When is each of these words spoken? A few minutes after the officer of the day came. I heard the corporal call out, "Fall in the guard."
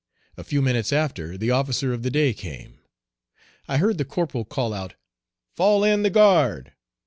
A 0.35 0.43
few 0.43 0.63
minutes 0.63 0.91
after 0.91 1.37
the 1.37 1.51
officer 1.51 1.93
of 1.93 2.01
the 2.01 2.09
day 2.09 2.33
came. 2.33 2.79
I 3.67 3.77
heard 3.77 3.99
the 3.99 4.03
corporal 4.03 4.45
call 4.45 4.73
out, 4.73 4.95
"Fall 5.55 5.83
in 5.83 6.01
the 6.01 6.09
guard." 6.09 6.73